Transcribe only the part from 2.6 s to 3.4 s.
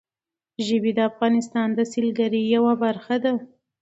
برخه ده.